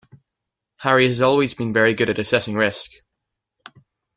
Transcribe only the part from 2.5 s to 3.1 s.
risk